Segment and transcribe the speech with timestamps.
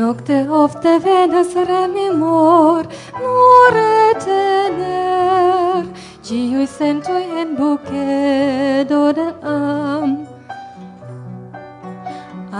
[0.00, 2.86] Nocte ofte venas rememor,
[3.22, 3.74] nur
[4.10, 5.82] etener,
[6.24, 10.14] ciui sentui en bucedo de am.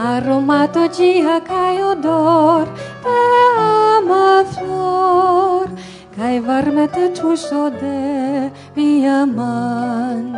[0.09, 2.67] Aromato gia cae odor
[3.07, 3.21] de
[3.57, 5.67] ama flor,
[6.17, 10.30] cae varmete tuso de via man.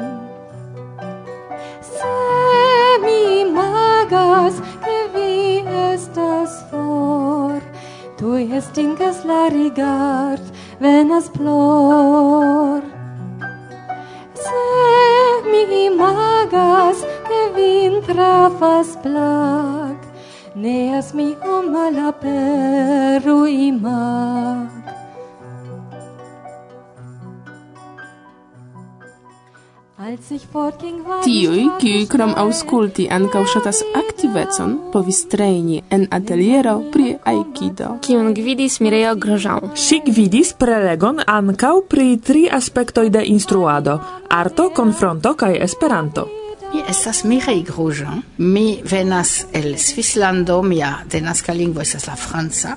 [30.23, 37.97] Tiui, kiui krom auskulti ankaŭ ŝatas aktivecon, povis trejni en ateliero pri aikido.
[38.07, 39.73] Kiun gvidis Mirejo Grožan.
[39.75, 43.99] Ŝi gvidis prelegon ankaŭ pri tri aspektoj de instruado:
[44.31, 46.29] arto, konfronto kaj Esperanto.
[46.73, 52.77] Mi estas Mireille Grosjean, mi venas el Svislando, mia denaska lingvo estas la franca.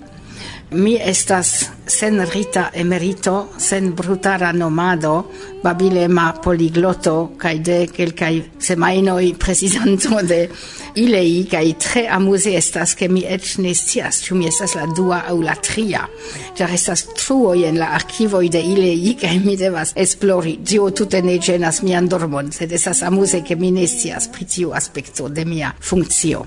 [0.71, 5.31] Mi estas sen rita emerito, sen brutara nomado,
[5.63, 10.49] babilema poligloto, cae de quelcae semainoi presidanto de
[10.95, 15.23] ilei, cae tre amuse estas, che mi ec ne stias, ciu mi estas la dua
[15.29, 16.05] au la tria,
[16.55, 21.39] car estas truoi en la archivoi de ilei, cae mi devas esplori, tio tute ne
[21.39, 25.73] genas mian dormon, sed estas amuse, che mi ne stias pri tiu aspecto de mia
[25.79, 26.45] funzio.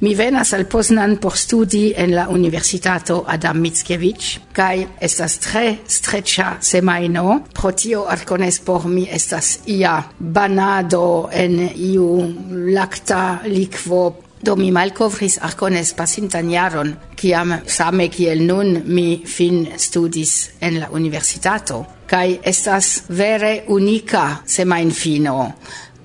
[0.00, 5.78] Mi venas al Poznan por studi en la Universitato Adam Mickiewicz, cae kai estas tre
[5.88, 12.34] streĉa semaino pro tio arcones por mi estas ia banado en iu
[12.74, 14.22] lacta likvo.
[14.42, 20.90] Do mi malcovris arcones pasintan jaron, kiam same kiel nun mi fin studis en la
[20.92, 21.84] universitato.
[22.06, 25.52] Kaj estas vere unica semain fino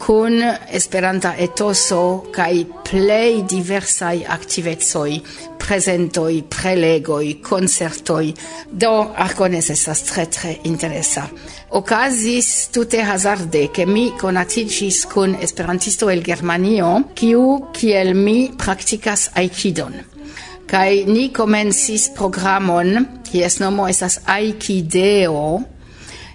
[0.02, 0.42] kun
[0.74, 5.12] esperanta etoso kai plej diversai aktivecoj,
[5.62, 8.32] presentoi prelegoi koncertoj.
[8.72, 8.92] Do
[9.26, 11.28] Arcones estas tre tre interesa.
[11.78, 20.02] Okazis tute hazarde ke mi konatigis kun esperantisto el Germanio, kiu kiel mi praktikas aikidon.
[20.72, 25.60] Kai ni komencis programon, kies nomo estas Aikideo,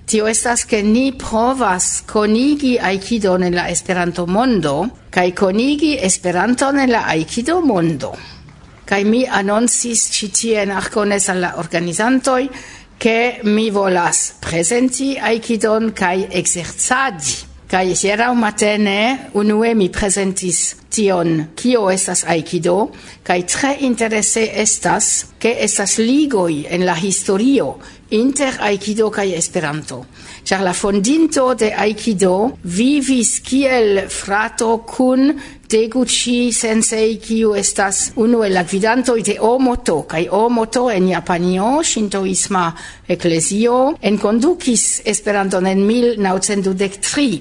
[0.07, 6.93] tio estas ke ni provas konigi aikido en la Esperanto mondo kaj konigi Esperanto en
[6.93, 8.13] la aikido mondo.
[8.87, 12.47] Kaj mi anoncis ĉi tie en Arkones al la organizantoj
[12.99, 17.35] ke mi volas prezenti aikidon kaj ekzercadi.
[17.67, 22.77] Kaj hieraŭ matene unue mi prezentis tion kio estas aikido
[23.27, 25.09] kaj tre interese estas
[25.43, 27.73] ke estas ligoj en la historio
[28.11, 30.05] inter Aikido kaj Esperanto.
[30.45, 35.33] Char la fondinto de Aikido vivis kiel frato kun
[35.67, 42.73] Deguchi Sensei kiu estas unu el la gvidanto de Omoto kaj Omoto en Japanio shintoisma
[43.09, 47.41] eklezio enkondukis Esperanton en 1923.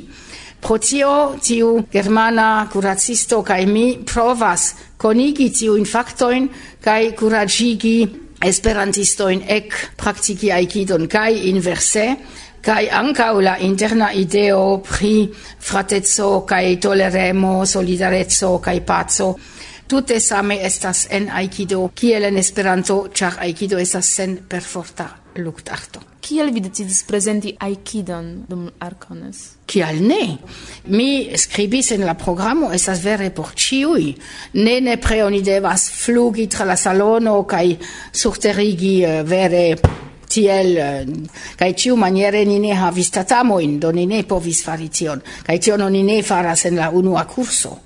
[0.61, 6.47] Pro tio, tiu germana curacisto kaj mi provas konigi tiu infaktoin
[6.81, 12.15] kaj kuracigi esperantistoin ec praktiki aikidon kai inverse
[12.61, 19.39] kai anca la interna ideo pri fratezzo kai toleremo solidarezzo kai pazzo
[19.87, 26.01] tutte same estas en aikido kiel en esperanto char aikido estas sen perforta luktarto.
[26.25, 29.41] Kiel vi decidis prezenti Aikidon dum Arcones?
[29.65, 30.37] Kial ne?
[30.89, 34.15] Mi skribis en la programo, estas vere por ciui.
[34.53, 37.75] Ne ne pre oni devas flugi tra la salono kaj
[38.11, 39.65] surterigi eh, vere
[40.27, 41.05] tiel eh,
[41.59, 45.21] kaj ciu maniere ni ne havis tatamoin, do ni ne povis fari tion.
[45.45, 47.77] Kaj tion oni ne faras en la unua kurso.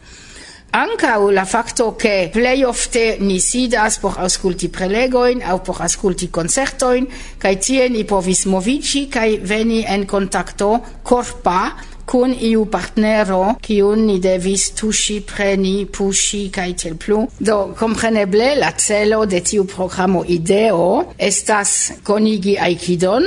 [0.72, 7.08] Ancau la facto che plei ofte ni sidas por ausculti prelegoin au por ausculti concertoin,
[7.42, 11.74] cae tie ni povis movici cae veni en contacto corpa
[12.10, 17.24] kun iu partnero kiun ni devis tushi, preni, pushi kai tel plu.
[17.38, 23.26] Do compreneble, la celo de tiu programo ideo estas konigi aikidon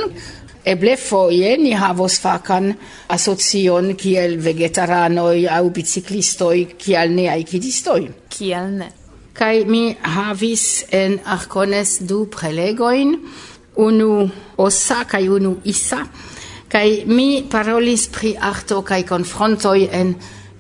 [0.64, 2.68] Eble foie ni havos facan
[3.10, 8.10] asocion kiel vegetaranoi au biciclistoi kiel ne aikidistoi.
[8.30, 8.90] Kiel ne?
[9.34, 13.16] Kai mi havis en Arcones du prelegoin,
[13.76, 14.28] unu
[14.58, 16.02] Ossa kai unu Issa,
[16.68, 20.14] kai mi parolis pri arto kai confrontoi en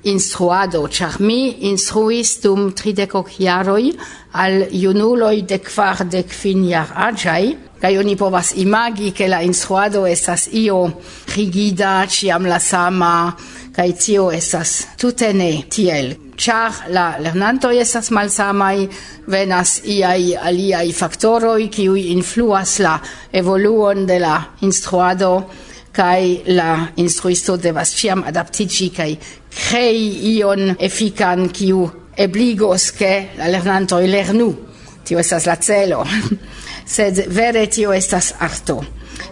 [0.04, 3.92] instruado, char mi instruis dum tridecoc jaroi
[4.32, 10.06] al junuloj de kvar de quin jar agiai, kaj oni povas imagi, che la instruado
[10.06, 11.00] estas io
[11.34, 13.34] rigida, ciam la sama,
[13.74, 16.16] kaj tio estas tutene tiel.
[16.36, 18.88] Char la lernanto estas malsamai,
[19.26, 23.00] venas iai aliai factoroi qui influas la
[23.32, 25.50] evoluon de la instruado,
[25.92, 29.18] kai la instruisto devas ciam adaptigi kai
[29.54, 34.50] crei ion effican kiu ebligos che la lernantoi lernu.
[35.04, 36.04] Tio estas la celo.
[36.94, 38.82] Sed vere tio estas arto.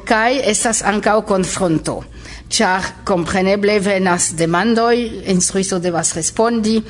[0.04, 2.04] Kai estas ancao confronto
[2.50, 6.80] char compreneble venas demandoi, instruisto devas respondi,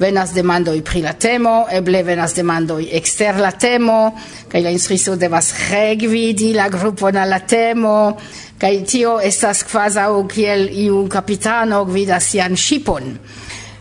[0.00, 4.16] venas demandoi pri la temo, eble venas demandoi exter la temo,
[4.48, 8.16] kaj la instruisto devas regvidi la grupon al la temo,
[8.60, 13.12] kaj tio estas kvazaŭ kiel iu capitano gvidas sian shipon.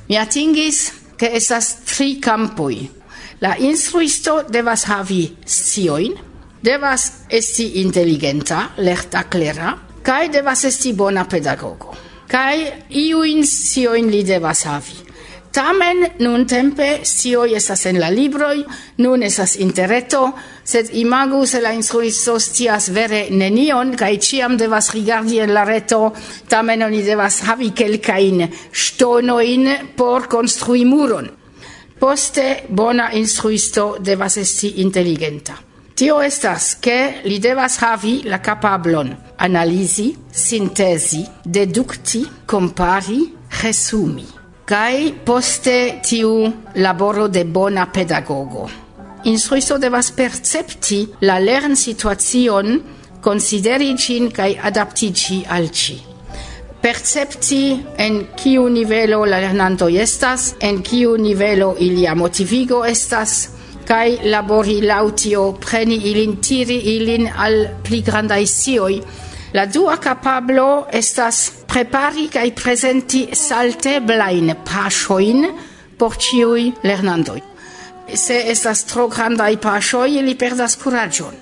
[0.10, 0.90] Mi atingis,
[1.20, 2.76] ke estas tri kampoj.
[3.40, 6.16] La instruisto devas havi scioin,
[6.64, 11.96] devas esti inteligenta, lerta, clera, Kai devas esti bona pedagogo.
[12.28, 15.10] Kai iuin sioin li devas havi.
[15.52, 18.62] Tamen nun tempe sio estas en la libroi
[19.02, 20.28] nun estas interreto,
[20.64, 26.14] sed imagu se la instruisto stias vere nenion kai ciam devas rigardi en la reto,
[26.48, 31.32] tamen oni devas havi kelkain stonoin por konstrui muron.
[32.00, 35.69] Poste bona instruisto devas esti inteligenta.
[36.00, 44.24] Tio estas che li devas havi la capablon analizi, sintesi, deducti, compari, resumi.
[44.64, 46.32] Kai poste tiu
[46.76, 48.70] laboro de bona pedagogo.
[49.24, 52.80] Instruisto devas percepti la lern situacion,
[53.20, 56.00] consideri cin kai adaptigi al ci
[56.80, 63.59] percepti en kiu nivelo la lernanto estas, en kiu nivelo ilia motivigo estas,
[63.90, 69.02] kai labori lautio preni ilin tiri ilin al pli grandai sioi
[69.54, 75.48] La dua capablo estas prepari kai presenti salte blain pashoin
[75.98, 77.42] por ciui lernandoi
[78.14, 81.36] Se estas tro grandaj pashoi li perdas kuraĝon.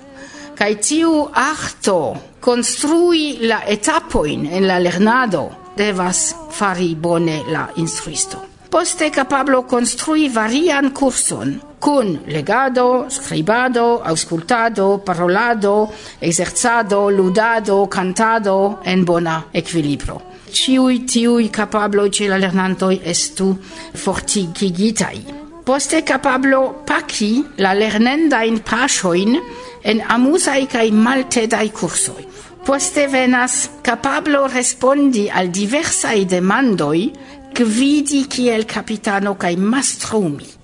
[0.58, 8.42] kai tiu arto construi la etapoin en la lernado devas fari bone la instruisto.
[8.70, 15.90] Poste capablo construi varian kurson cun legado, scribado, auscultado, parolado,
[16.20, 20.22] exerzado, ludado, cantado en bona equilibrio.
[20.50, 23.56] Ciui tiui capablo ce la lernantoi estu
[23.94, 25.24] fortigigitai.
[25.64, 29.36] Poste capablo paci la lernenda in pasioin
[29.84, 32.24] en amusai cae maltedai cursoi.
[32.64, 37.12] Poste venas capablo respondi al diversai demandoi,
[37.52, 40.57] gvidi kiel capitano cae mastrumi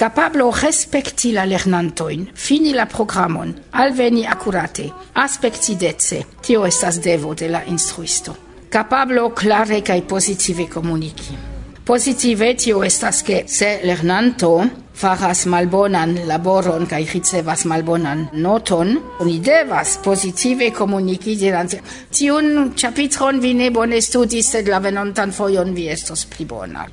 [0.00, 4.86] capablo respekti la lernantoin, fini la programon, alveni akurate,
[5.20, 6.22] aspekti dece.
[6.40, 8.36] Tio estas devo de la instruisto.
[8.70, 11.36] Capablo klare cae positive comunici.
[11.84, 14.54] Positive tio estas ke se lernanto
[15.00, 23.52] faras malbonan laboron kaj ricevas malbonan noton, oni devas positive komuniki dirante tiun ĉapitron vi
[23.54, 26.88] ne bone studis, sed la venontan fojon vi estos pli bona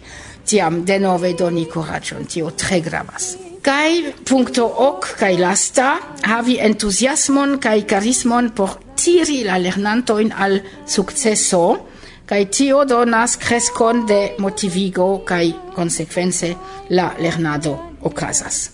[0.47, 3.35] tiam de nove doni coragion, tio tre gravas.
[3.61, 10.61] Kai punto ok kai lasta havi entusiasmon kai charismon por tiri la lernanto in al
[10.85, 11.63] successo
[12.25, 16.55] kai tio donas crescon de motivigo kai consequence
[16.89, 18.71] la lernado okazas.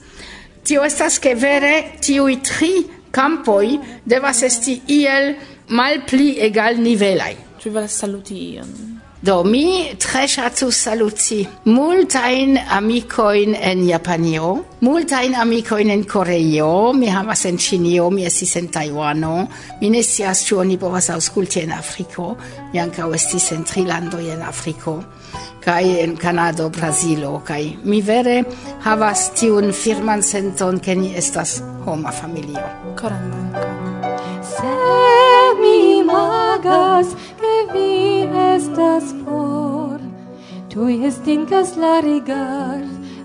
[0.63, 5.35] Tio estas ke vere tio i tri campoi devas esti iel
[5.67, 7.35] malpli egal nivelai.
[7.59, 8.92] Tu velas saluti ion?
[9.23, 11.37] Do mi tre ŝatus saluti
[11.71, 14.49] multajn amikojn en Japanio,
[14.83, 19.47] multajn amikojn en Koreio, mi havas en Ĉinio, mi estis en Tajwano,
[19.79, 22.33] mi ne scias ĉu oni povas aŭskulti en Afriko,
[22.73, 24.99] mi ankaŭ estis en tri landoj en Afriko
[25.63, 28.43] kai en Canada, Brasilo, kai mi vere
[28.83, 32.67] havas tiun firman senton ke ni estas homa familio.
[32.99, 33.31] Koran
[34.43, 34.75] Se
[35.61, 37.07] mi magas,
[37.39, 37.93] que vi
[38.55, 39.83] estas for.
[40.73, 42.81] tu estincas la rigar,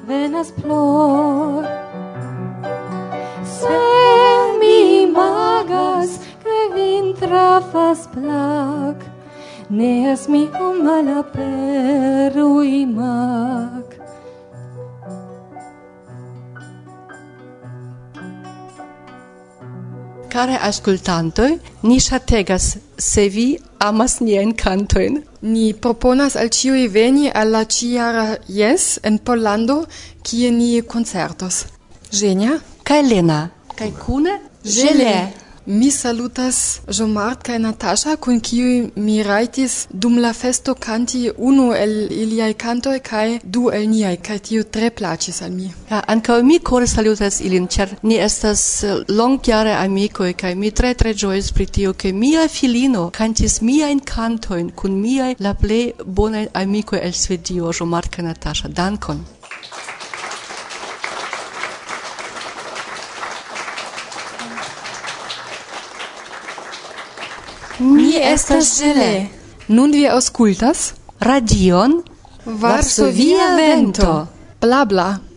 [0.07, 1.65] venas plor.
[3.59, 3.79] Se
[4.61, 8.99] mi magas, que vin trafas plac,
[9.71, 13.98] neas mi um malaperui mac.
[20.39, 25.23] care ascultantoi, ni shategas se vi amas nien cantoin.
[25.41, 29.87] Ni proponas al ciui veni alla ciara Yes en Pollando,
[30.23, 31.65] kie ni concertos.
[32.11, 32.61] Genia.
[32.85, 33.41] Kai Lena.
[33.75, 34.41] Kai Kune.
[34.63, 35.48] Gele.
[35.71, 41.93] Mi salutas Jomart kaj Natasha, kun kiu mi rajtis dum la festo kanti unu el
[42.13, 45.69] iliaj kantoj kaj du el niaj, kaj tio tre plaĉis al mi.
[45.91, 48.65] Ja, ankaŭ mi kore salutas ilin, ĉar ni estas
[49.09, 54.71] longjare amikoj kaj mi tre tre ĝojas pri tio, ke mia filino kantis miajn kantojn
[54.71, 58.69] kun miaj la plej bonaj amikoj el Svedio, Jomart kaj Natasha.
[58.69, 59.27] Dankon!
[67.79, 69.27] Mi estas Gele.
[69.69, 70.95] Nun vi auscultas?
[71.21, 72.03] radion
[72.45, 74.27] Varsovia Vento.
[74.61, 75.28] Bla bla.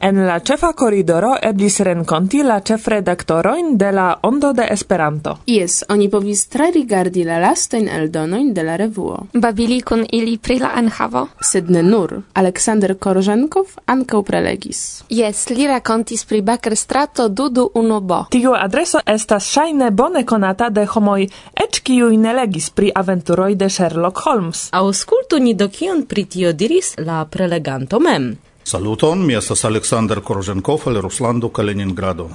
[0.00, 5.32] En la cefa koridoro eblis renkonti la ĉefredaktorojn de la Ondo de Esperanto.
[5.50, 9.16] Jes, oni povis tre rigardi la lastajn eldonojn de la revuo.
[9.32, 11.26] Babili kun ili pri la enhavo.
[11.42, 12.14] Sed ne nur.
[12.32, 15.02] Aleksander Korženkov ankaŭ prelegis.
[15.10, 18.24] Jes, li rakontis pri Bakerstrato Dudu Unobo.
[18.30, 21.26] Tiu adreso estas ŝajne bone konata de homoj,
[21.66, 24.68] eĉ kiuj ne legis pri aventuroj de Sherlock Holmes.
[24.70, 28.36] Aŭskultu ni do kion pri tio diris la preleganto mem.
[28.68, 32.28] Saluton, mi estas Aleksander Korženkov el Ruslando Kaliningrado.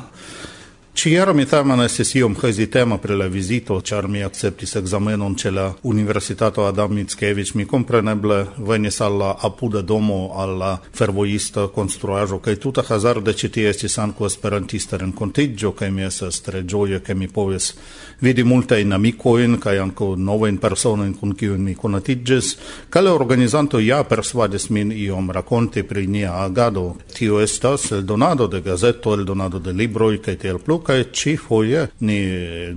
[0.93, 5.73] Ĉiera mi tamen estis iom hezitema pri la vizito, char mi acceptis examenon ce la
[5.83, 7.55] Universitato Adam Mickiewicz.
[7.55, 13.49] Mi compreneble venis al la apuda domo, al la fervojista konstruaĵo, kaj tuta hazarde ci
[13.49, 17.73] tie estis anco esperantista rencontigio, kaj mi esas tre ĝoje, ke mi povis
[18.21, 19.75] vidi multe multajn amikojn kaj
[20.17, 22.57] nove in persona in kiujn mi conatigis.
[22.89, 26.95] Kaj la organizanto ja persvadis min iom raconti pri nia agado.
[27.13, 32.19] Tio estas eldonado de gazeto, eldonado de libroi, kaj tiel plu kaj ĉi foje ni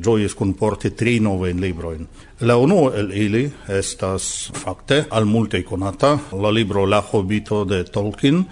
[0.03, 2.07] ĝojis kunporti tri novajn librojn.
[2.41, 8.45] La uno el ili estas fakte al multe konata la libro La Hobito de Tolkien,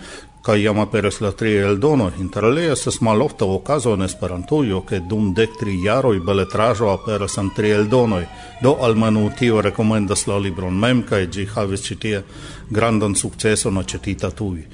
[0.45, 2.11] kaj jam aperas la tri eldono.
[2.21, 7.71] Interalie estas malofta okazo en Esperantujo, ke dum dek tri jaroj beletraĵo aperas en tri
[7.73, 8.25] eldonoj.
[8.63, 12.23] Do almenaŭ tio rekomendas la libron mem kaj ĝi havis ĉi tie
[12.71, 14.67] grandan sukceson aĉetita tuj.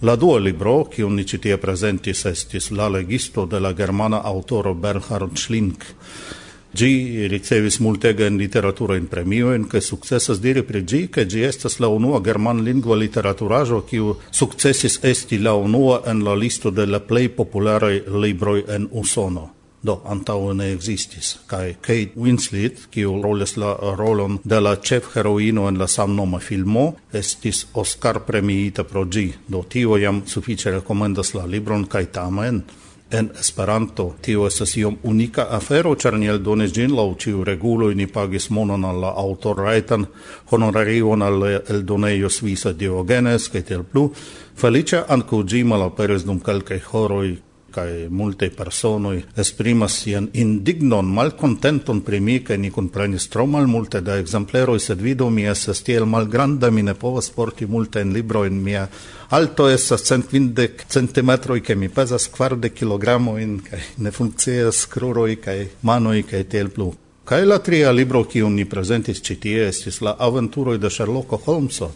[0.00, 5.34] La dua libro, kiun ni citie presentis, estis La legisto de la germana autoro Bernhard
[5.34, 5.86] Schlink.
[6.70, 11.42] Gi ricevis multega in literatura in premio in che successas diri pri gi che gi
[11.42, 16.86] estas la unua german lingua literaturajo kiu successis esti la unua en la listo de
[16.86, 23.56] la plei popularaj libroi en Usono do antau ne existis kaj Kate Winslet kiu roles
[23.56, 29.32] la rolon de la chef heroino en la samnoma filmo estis Oscar premiita pro ĝi
[29.48, 32.62] do tio jam sufiĉe rekomendas la libron kaj tamen
[33.10, 34.14] en Esperanto.
[34.20, 38.84] Tio estas iom unika afero, ĉar ni eldonis ĝin laŭ ĉiu reguloj, ni pagis monon
[38.84, 40.06] al la aŭtorrajtan
[40.50, 44.10] honorarion al eldonejo svisa Diogenes kaj tiel plu.
[44.58, 47.36] feliĉe ankaŭ ĝi malaperis dum kelkaj horoj
[47.70, 54.18] kai multe personoi esprimas sian indignon malcontenton pri mi kai ni comprenis tro malmulte da
[54.18, 58.62] ekzempleroj sed vidu mi estas tiel malgranda mi ne povas porti multe en libro en
[58.62, 58.86] mia
[59.30, 62.30] alto es 150 centimetroj ke mi pezas
[62.74, 67.07] kilogramo in kai ne funkcias kruroi kai manoi kai tiel plu.
[67.28, 71.90] Kaj la tria libro, kiun ni presentis ci tie, estis la aventuro de Sherlock Holmeso.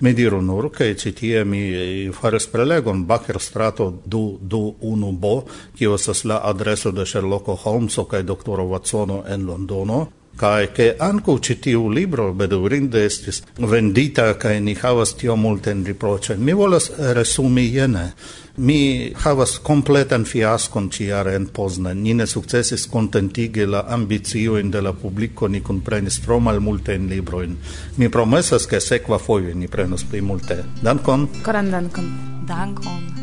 [0.00, 5.44] Mi diru nur, ke ci tie mi eh, faris prelegon Bakerstrato 221 bo
[5.76, 10.06] ki estas la adreso de Sherlock Holmeso kaj doktoro Watsono en Londono.
[10.38, 16.40] Kaj ke anko ci tiu libro bedurinde estis vendita kaj ni havas tio multen riproĉojn.
[16.40, 18.12] Mi volas resumi jene.
[18.58, 22.02] Mi havas kompletan fiaskon ciare en Poznan.
[22.02, 27.54] Ni ne sukcesis kontentigi la ambiciojn de la publiko, ni kunprenis tro malmultajn libroin.
[27.96, 30.64] Mi promesas, ke sekva fojo ni prenos pli multe.
[30.82, 31.28] Dankon.
[31.44, 32.10] Koran dankon.
[32.48, 33.17] Dankon.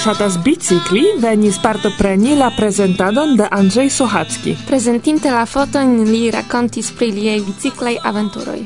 [0.00, 4.54] ŝatas bicicli, venis partopreni la prezentadon de Andrzej Sochacki.
[4.64, 8.62] Prezentinte la foton li rakontis pri liaj biciklaj aventuroj.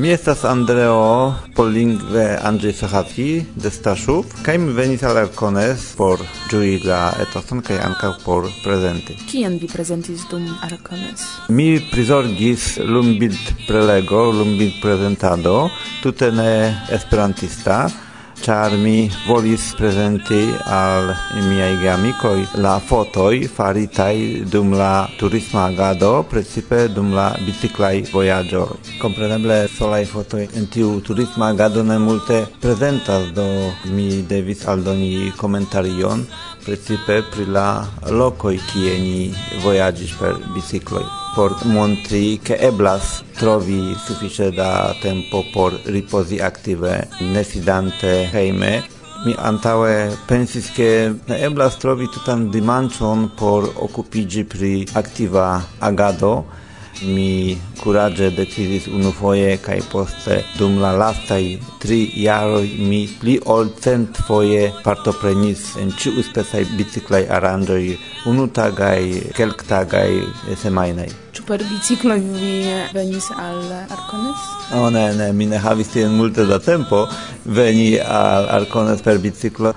[0.00, 6.80] Mi estas Andreo, pollingve Andrzej Sochacki de Staszów, kaj mi venis al Arcones por ĝui
[6.88, 9.18] la etoson kaj ankaŭ por prezenti.
[9.28, 11.26] Kien vi prezentis dum Arcones?
[11.52, 15.68] Mi prizorgis lumbild prelego, lumbild prezentado,
[16.00, 16.50] tute ne
[16.96, 17.84] esperantista,
[18.40, 21.14] char mi volis presenti al
[21.48, 28.78] miei geamikoj la fotoi faritai dum la turisma agado, precipe dum la biciclai voyaggio.
[28.98, 33.46] Compreneble solai fotoi en tiu turisma agado ne multe presentas, do
[33.84, 36.26] mi devis aldoni komentarion
[36.64, 39.20] precipe pri la locoi kie ni
[39.62, 48.30] vojaĝis per bicicloi por montri che eblas trovi suffice da tempo por riposi active nesidante
[48.32, 48.82] heime.
[49.26, 56.46] Mi antaue pensis che ne eblas trovi tutan dimancion por occupigi pri activa agado
[57.02, 64.20] mi curage decidis unufoje kai poste dum la lastai tri jaroj mi pli ol cent
[64.26, 70.22] foie partoprenis en ci uspesai biciclai aranjoi unu tagai, kelk tagai
[70.62, 71.08] semainai.
[71.32, 74.42] Ču per biciclo vi venis al Arcones?
[74.74, 77.06] O ne, ne, mi ne havis tien multe da tempo
[77.44, 79.74] veni al Arcones per biciklo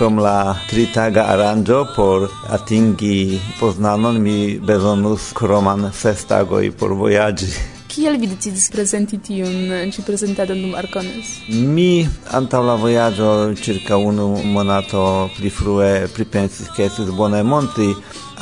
[0.00, 2.22] krom la tritaga aranĝo por
[2.56, 4.36] atingi Poznanon mi
[4.70, 7.79] bezonus kroman ses tagoj por vojaĝi.
[7.90, 11.32] Kiel vi decidis presenti tiun ĉi prezentadon dum Arcones?
[11.50, 12.06] Mi
[12.38, 15.02] antaŭ la vojaĝo circa unu monato
[15.34, 17.88] pli frue pripensis ke estis bone montri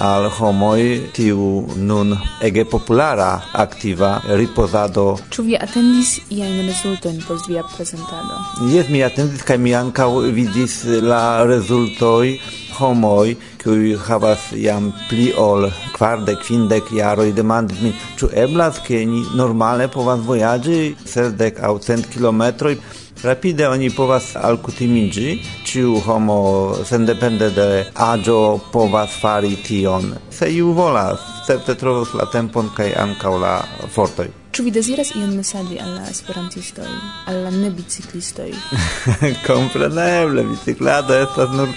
[0.08, 0.82] al homoj
[1.16, 1.48] tiu
[1.88, 2.12] nun
[2.44, 3.30] ege populara
[3.64, 5.06] aktiva ripozado.
[5.32, 8.44] Ĉu vi atendis iajn rezultojn post via prezentado?
[8.74, 12.36] Jes, mi atendis kaj mi ankaŭ vidis la rezultoj
[12.78, 19.24] homoi, kiuj havas jam pli ol kvardek, kvindek jaroj demandis min, ĉu eblas, ke ni
[19.38, 22.76] normale povas vojaĝi sesdek aŭ cent kilometroj?
[23.22, 30.12] Rapide oni povas alkutimiĝi, ciu homo sendepende de agio povas fari tion.
[30.30, 33.56] Se iu volas, certe trovos la tempon kai ancau la
[33.94, 34.28] fortoi.
[34.54, 36.86] Ču vi deziras ion mesaĝi al la esperantistoj,
[37.26, 38.52] al la nebiciklistoj?
[39.48, 41.74] Kompreneble, biciklado estas nur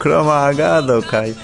[0.00, 1.34] kroma agado kaj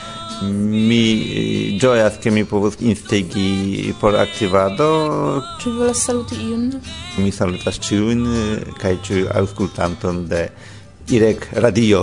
[0.43, 5.43] mi eh, gioias che mi povus instigi por activado.
[5.59, 6.81] Ci volas saluti iun?
[7.17, 10.51] Mi salutas ciun, eh, kai ciu auscultanton de
[11.09, 12.03] Irek Radio.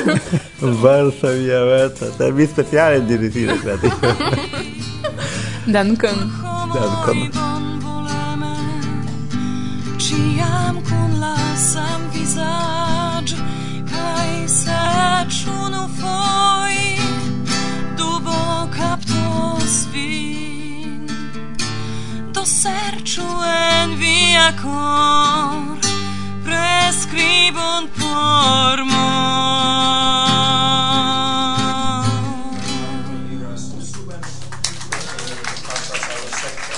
[0.82, 3.92] Varsovia Veta, da mi speciale diris Irek Radio.
[5.74, 6.32] Dankon.
[6.74, 7.30] Dankon.
[9.98, 13.36] Ciam kun la sam visage,
[13.88, 14.76] cae se
[15.28, 16.93] ciuno foi
[19.74, 21.08] ĝuis vin
[22.34, 25.82] Do serĉu en via cor
[26.46, 29.34] preskribon por mor.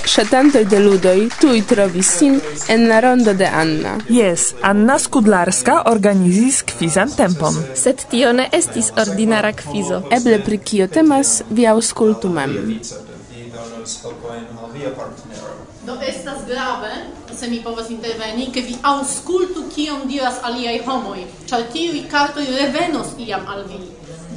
[0.07, 2.37] Ŝatantoj de ludoj tuj trovis sin
[2.73, 3.97] en la rondo de Anna.
[4.09, 7.57] Jes, Anna Skudlarska organizis kvizan tempon.
[7.75, 9.99] Sed tio ne estis ordinara kvizo.
[10.17, 12.55] Eble pri kio temas, vi aŭskultu mem.
[15.87, 16.93] Do estas grave,
[17.39, 23.15] se mi povas interveni, ke vi aŭskultu kion diras aliaj homoj, ĉar tiuj kartoj revenos
[23.27, 23.83] iam al vi.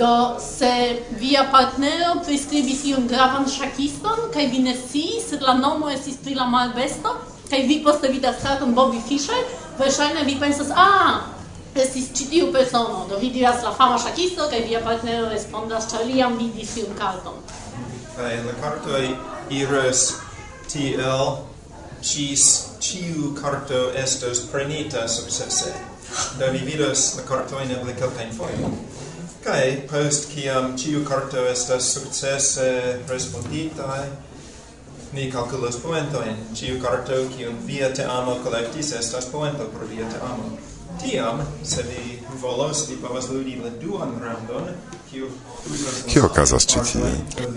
[0.01, 5.91] Do, se via partnero priskribis iun gravan ŝakiston, kaj vi ne sciis, sed la nomo
[5.93, 7.13] estis pri la malbesto,
[7.51, 9.43] kaj vi poste vidas fraton Bobby Fischer,
[9.77, 11.27] verŝajne vi pensas, ah,
[11.75, 16.07] estis ĉi tiu persono, do vi diras la fama ŝakisto, kaj via partnero respondas, ĉar
[16.09, 17.37] li jam vidis iun karton.
[18.17, 19.03] Kaj la kartoj
[19.61, 20.07] iras
[20.73, 21.27] tiel,
[22.01, 22.47] ĝis
[22.81, 25.75] ĉiu karto estos prenita sukcese.
[26.41, 28.81] Do vi vidos la kartojn eble kelkajn fojojn.
[29.41, 34.05] Kai post kiam ciu carto estas successe respondita
[35.13, 36.37] ni calculas poentoin.
[36.53, 40.59] Ciu carto kiun via te amo collectis estas poento pro via te amo.
[41.01, 44.69] Tiam, se vi volos, vi povas ludi la duan randon,
[45.11, 45.27] kiu...
[46.07, 47.11] Kio okazas ĉi tie?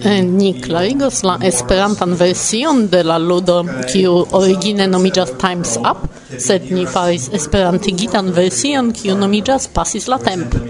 [0.10, 6.03] Eh, ni klarigos la esperantan version de la ludo, kiu origine nomiĝas Times Up,
[6.39, 10.62] sed ni faris esperantigitan version, kiu nomiĝas Pasis la Tempo.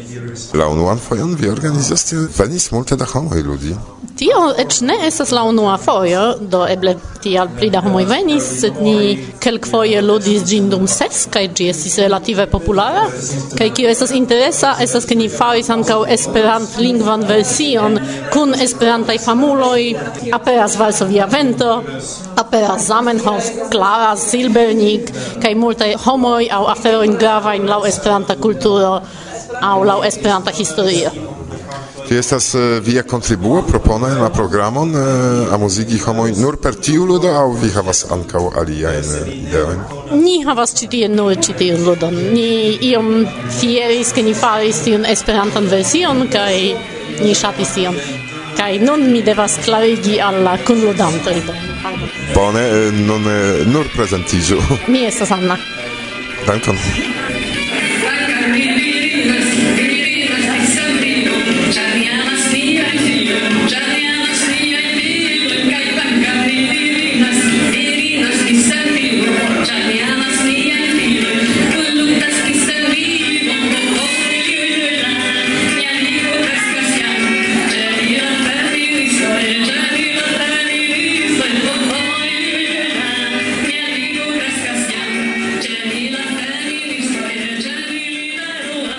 [0.53, 3.75] La unuan fojon vi organizas tie venis multe da homoj ludi.
[4.17, 8.77] Tio eĉ ne estas la unua fojo, do eble tial pli da homoj venis, sed
[8.83, 13.04] ni kelkfoje ludis ĝin dum ses, kaj ĝi estis relative populara populara?
[13.58, 14.76] Kaj kio estas interesa?
[14.84, 17.99] Estas ke ni faris ankaŭ esperantlingvan version
[18.34, 19.82] kun esperantaj famuloj.
[20.34, 21.76] Aperas Varsovia Vento
[22.39, 25.12] aperas Zamenhof Klara Silbernik
[25.43, 28.95] kaj multaj homoj aŭ aferojn gravajn laŭ esperanta kulturo
[29.62, 31.32] aŭ laŭ esperanta historio.
[32.07, 37.31] Tie estas eh, via kontribuo propone la programon eh, amuzigi homoj nur per tiu ludo
[37.31, 39.79] aŭ vi havas ankaŭ aliajn ideojn?
[40.19, 42.17] Ni havas ĉi tie nur ĉi tiun ludon.
[42.35, 43.09] Ni iom
[43.59, 46.53] fieris, ke ni faris tiun Esperantan version kaj
[47.23, 47.97] ni ŝatis tion.
[48.59, 51.39] Kaj nun mi devas klarigi al la kunludantoj.
[52.35, 53.29] Bone, eh, nun
[53.71, 54.59] nur prezentiĝu.
[54.91, 55.57] Mi estas Anna.
[56.47, 57.22] Dankon.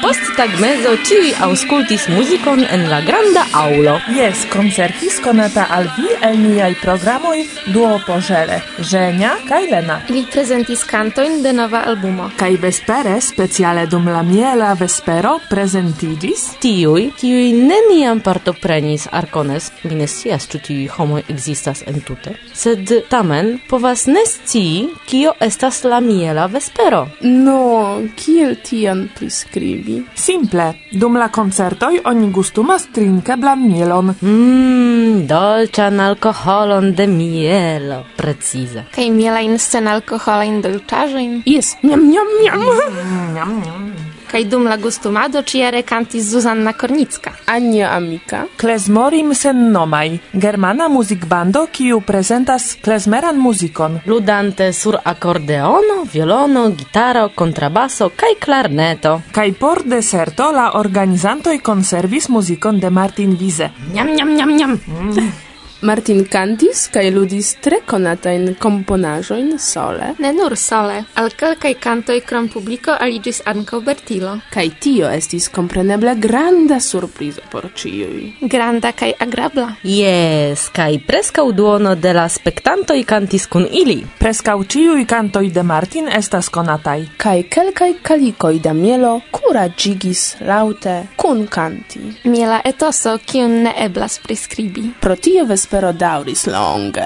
[0.05, 3.95] Постит tagmezo ĉiuj auscultis muzikon en la granda aulo.
[4.17, 7.45] Jes, koncertis konata al vi el niaj programoj
[7.75, 10.01] duo ĝere, Żenia kaj Lena.
[10.09, 12.31] Ili prezentis kantojn de nova albumo.
[12.37, 20.07] Kaj vespere, speciale dum la miela vespero, prezentigis tiuj, kiuj neniam partoprenis Arkones, mi ne
[20.07, 26.47] scias ĉu tiuj homoj ekzistas entute, sed tamen povas ne scii kio estas la miela
[26.51, 27.07] vespero.
[27.21, 30.03] No, kiel tian priskribi?
[30.25, 34.15] Simple, dum la concertoi oni gustumas trinkeblan mielon.
[34.23, 38.87] Mmm, dolĉan alkoholon de mielo, precize.
[38.97, 41.37] Kaj mielajn sen alkoholajn dolĉaĵojn.
[41.45, 42.65] Jes, miam, miam, miam.
[43.37, 44.04] Miam, miam.
[44.35, 47.31] kaj dum la gustumado ciare kantis Zuzanna Kornicka.
[47.47, 48.41] Ania Amika.
[48.57, 50.19] Klezmorim sen nomai.
[50.33, 54.01] germana muzikbando kiu prezentas klezmeran muzikon.
[54.07, 59.21] Ludante sur akordeono, violono, gitaro, kontrabaso kaj klarneto.
[59.33, 63.71] Kaj por deserto la organizantoj konservis muzikon de Martin Wiese.
[63.93, 64.81] Niam, niam, niam, niam.
[64.87, 65.44] Mm.
[65.85, 70.07] Martin cantis kaj ludis tre konatajn komponaĵojn sole.
[70.25, 74.31] Ne nur sole, al kelkaj kantoj krom publiko aliĝis ankaŭ Bertilo.
[74.55, 78.49] Kaj tio estis kompreneble granda surprizo por ĉiuj.
[78.55, 79.67] Granda kaj agrabla.
[79.85, 83.99] Jes, kaj preskaŭ duono de la spektantoj kantis kun ili.
[84.23, 87.05] Preskaŭ ĉiuj kantoj de Martin estas konataj.
[87.21, 92.07] Kaj kelkaj kalikoj da mielo kuraĝigis laŭte kun kanti.
[92.25, 94.89] Miela etoso, kiun ne eblas priskribi.
[95.05, 97.03] Pro tio vesper vespero dauris longe.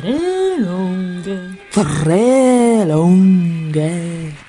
[0.00, 0.18] Tre
[0.58, 1.36] longe.
[1.70, 3.90] Tre longe.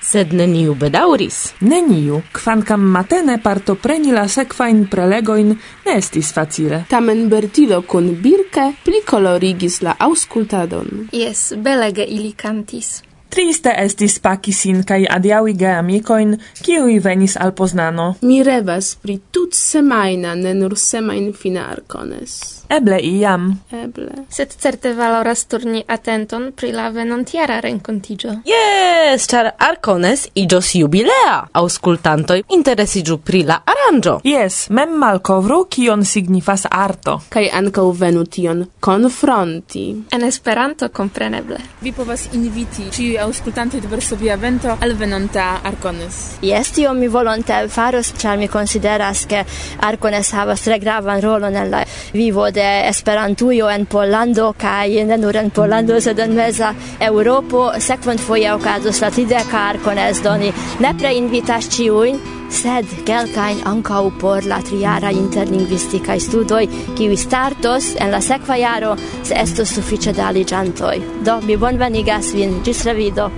[0.00, 1.52] Sed neniu bedauris.
[1.60, 6.86] Neniu, kvankam matene partopreni la sekvain prelegoin ne estis facile.
[6.88, 11.10] Tamen Bertilo kun Birke plikolorigis la auscultadon.
[11.12, 13.02] Yes, belege ili cantis.
[13.28, 18.14] Triste estis paki sin kaj adiaŭi geamikojn, kiuj venis al Poznano.
[18.22, 22.57] Mi revas pri tut semajna, ne nur semajn finarkones.
[22.68, 23.48] Eble iam.
[23.72, 24.26] Eble.
[24.28, 28.34] Sed certe valoras turni atenton pri la venontiara rencontigio.
[28.44, 31.48] Yes, char Arcones igios jubilea.
[31.52, 34.18] Auscultantoi interesigiu pri la aranjo.
[34.24, 37.22] Yes, mem malkovru kion signifas arto.
[37.28, 39.86] Kai ancau venu tion confronti.
[40.12, 41.58] En Esperanto compreneble.
[41.80, 46.36] Vi povas inviti ciui auscultantoi de Varsovia Vento al venonta Arcones.
[46.42, 49.44] Yes, tio mi volonte faros, char mi consideras ke
[49.80, 55.36] Arcones havas tre gravan rolon nella vivo de de Esperantujo en Pollando kaj ne nur
[55.36, 56.72] en Pollando sed en meza
[57.08, 60.50] Eŭropo sekvonfoje okazos la tridekar konezdoni.
[60.82, 62.18] Nepre invitas ĉiujn
[62.60, 66.64] sed kelkajn ankaŭ por la triara interlingvistikaj studoj,
[66.98, 70.96] kiuj startos en la sekva jaro se estos sufiĉe da aliĝantoj.
[71.24, 73.30] Do mi bonvenigas vin ĝis revido.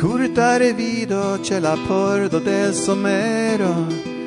[0.00, 3.74] Curta revido c'è la pordo del somero,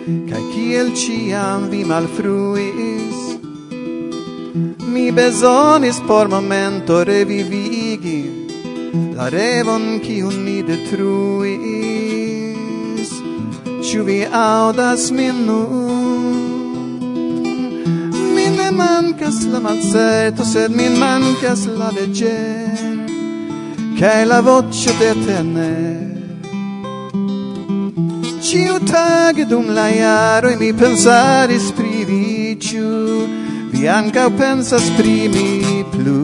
[0.04, 3.12] Kaj kiel ciam vi malfruis
[4.93, 8.21] Mi besonis por momento revivigi
[9.15, 11.01] La revon kiun mi detruis
[13.82, 16.99] ciu vi audas min nun?
[18.36, 22.93] Mi ne mancas la malseto, sed min mancas la leĝero
[23.97, 26.13] che la voce de tenero
[28.41, 33.42] Ciu tag dum la jaroj mi pensaris pri ciu
[33.74, 36.22] vi anca pensas primi plu.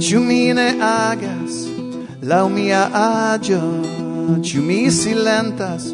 [0.00, 1.54] Ciu mine agas
[2.30, 2.82] laŭ mia
[3.32, 3.62] agio
[4.46, 5.84] ciu mi silentas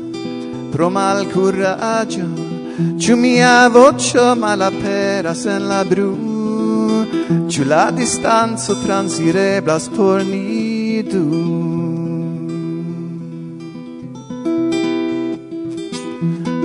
[0.72, 2.28] pro malkuraĝo
[3.00, 6.12] ciu mia voĉo malaperas en la bru
[7.50, 10.51] ciu la distanzo transireblas por ni
[11.02, 11.24] tu.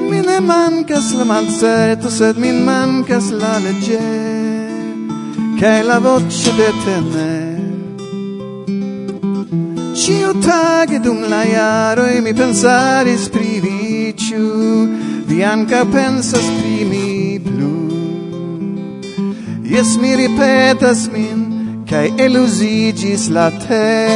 [0.10, 4.36] Mi ne mancas la malcerto, sed min mancas la legge
[5.60, 7.56] è la voce de tene
[9.93, 14.88] Ciu tage dum la jaroi mi pensari pri vi ciu
[15.26, 17.76] Vi anca pensas pri mi plu.
[19.63, 21.46] Yes, mi ripetas min
[21.89, 24.08] cae elusigis la tem.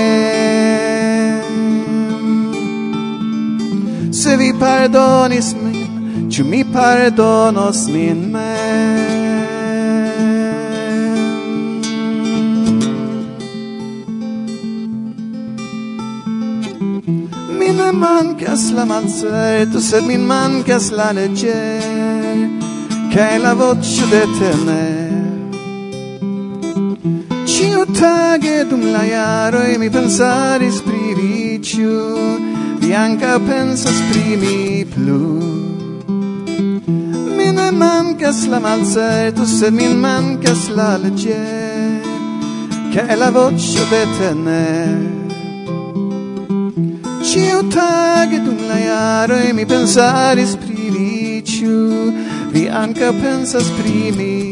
[4.12, 8.54] Se vi pardonis min, ciu mi pardonos min me
[17.60, 21.62] min mancas la malcerto, sed min mancas la legge,
[23.12, 25.01] che la voce de te
[28.02, 31.98] Tage dum la jaroj mi pensaris pri viciu
[32.82, 35.26] vi anca pensas pri mi plu.
[37.38, 41.44] Mi ne mankas la malcerto, sed min mancas la legge
[42.92, 44.98] che la voce de tener.
[47.28, 52.14] Ĉiutage dum la jaroj mi pensaris pri viciu
[52.54, 54.51] vi anca pensas pri mi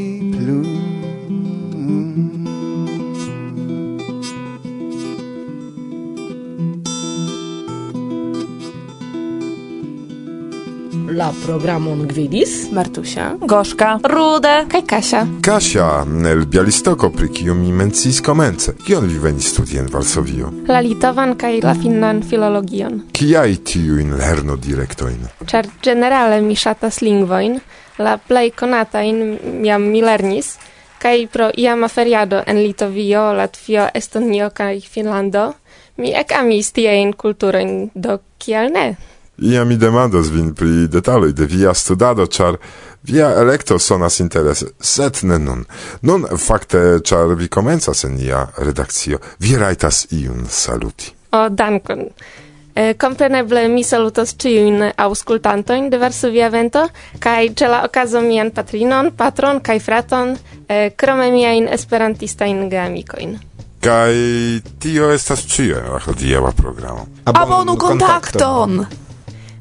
[11.49, 15.27] programon gvidis Martusia, Goszka, Rude kaj Kasia.
[15.41, 20.51] Kasia el Bialistoko, pri kiu mi mencis komence, kion li venis studi en Varsovio.
[20.69, 23.01] La litovan kaj la finnan filologion.
[23.17, 25.25] Kiaj tiujn lerno direktojn?
[25.49, 27.57] Ĉar generale mi ŝatas lingvojn,
[27.97, 30.53] la plej konatajn jam mi lernis,
[31.01, 35.53] kaj pro iama feriado en Litovio, Latvio, Estonio kaj Finlando
[35.97, 38.91] mi ekamis tiajn kulturojn, do kial ne?
[39.41, 42.57] Ia mi demandos vin pri detaloj de via studado, char
[43.03, 45.65] via electo sonas interese, set ne nun.
[46.01, 51.13] Nun fakte, char vi komencas en nia redakcio, vi rajtas iun saluti.
[51.31, 52.09] O, dankon.
[52.75, 56.85] E, kompreneble mi salutos ĉiujn aŭskultantojn de Varsovia Vento
[57.19, 60.35] kaj ĉe la okazo mian patrinon, patron kaj fraton,
[60.67, 63.37] e, krome miajn esperantistajn geamikojn.
[63.83, 64.15] Kaj
[64.79, 67.05] tio estas ĉio en la hodiaŭa programo.
[67.25, 68.83] Abonu kontakton!
[68.83, 69.07] kontakton.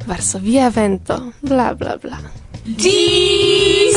[0.09, 2.19] Varsovia vento, bla bla bla.
[2.63, 3.93] Di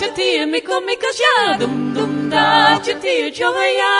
[0.00, 3.94] cha ti mi ko mi ka sha dum dum da cha ti cho ya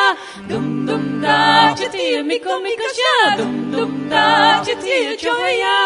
[0.48, 5.16] dum dum da cha ti mi ko mi ka sha dum dum da cha ti
[5.22, 5.76] cho ya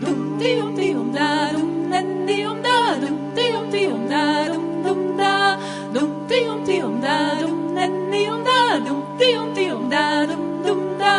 [0.00, 1.28] dum ti um ti um da.
[1.52, 2.76] Dum len ti um da.
[3.02, 4.24] Dum ti um ti um da.
[4.48, 5.56] Dum dum da.
[5.94, 7.16] Dum ti um ti um da.
[7.40, 8.58] Dum len ti um da.
[8.86, 10.26] Dum ti um ti um da.
[10.26, 11.14] Dum dum da.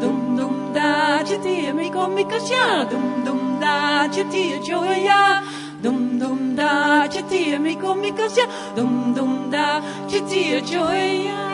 [0.00, 4.44] Dum dum da cha ti mi ko mi ka sha dum dum da cha ti
[4.66, 5.22] cho ya
[5.82, 11.49] dum dum da, ce ti mi comica sia, dum dum da, ce tie gioia.